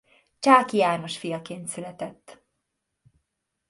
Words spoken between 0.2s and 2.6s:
Csáky János fiaként született.